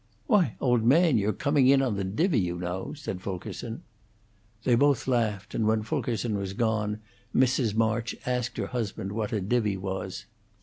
[0.25, 3.83] "Why, old man, you're coming in on the divvy, you know," said Fulkerson.
[4.63, 6.99] They both laughed, and when Fulkerson was gone,
[7.35, 7.75] Mrs.
[7.75, 10.25] March asked her husband what a divvy was.